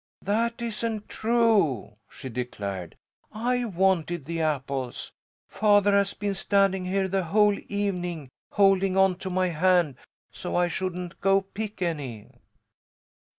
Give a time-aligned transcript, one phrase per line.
[0.23, 2.97] "That isn't true," she declared.
[3.31, 5.11] "I wanted the apples.
[5.47, 9.97] Father has been standing here the whole evening holding onto my hand
[10.31, 12.31] so I shouldn't go pick any."